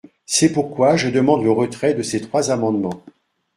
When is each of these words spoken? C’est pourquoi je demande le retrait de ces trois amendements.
C’est 0.25 0.51
pourquoi 0.51 0.97
je 0.97 1.09
demande 1.09 1.43
le 1.43 1.51
retrait 1.51 1.93
de 1.93 2.01
ces 2.01 2.21
trois 2.21 2.49
amendements. 2.49 3.03